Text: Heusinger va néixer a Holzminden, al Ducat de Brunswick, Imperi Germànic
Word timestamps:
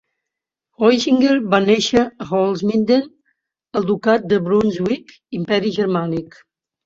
Heusinger 0.85 1.33
va 1.49 1.59
néixer 1.65 2.05
a 2.05 2.27
Holzminden, 2.29 3.05
al 3.81 3.85
Ducat 3.91 4.25
de 4.31 4.39
Brunswick, 4.47 5.13
Imperi 5.41 5.75
Germànic 5.79 6.41